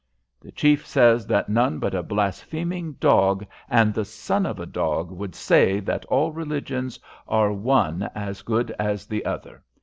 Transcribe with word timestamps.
"The 0.41 0.51
chief 0.51 0.87
says 0.87 1.27
that 1.27 1.47
none 1.47 1.77
but 1.77 1.93
a 1.93 2.01
blaspheming 2.01 2.93
dog 2.93 3.45
and 3.69 3.93
the 3.93 4.03
son 4.03 4.47
of 4.47 4.59
a 4.59 4.65
dog 4.65 5.11
would 5.11 5.35
say 5.35 5.79
that 5.79 6.05
all 6.05 6.31
religions 6.31 6.99
are 7.27 7.53
one 7.53 8.09
as 8.15 8.41
good 8.41 8.71
as 8.79 9.05
the 9.05 9.23
other. 9.25 9.61